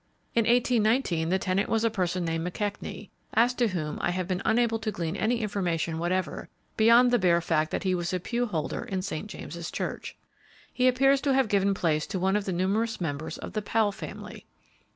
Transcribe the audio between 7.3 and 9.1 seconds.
fact that he was a pewholder in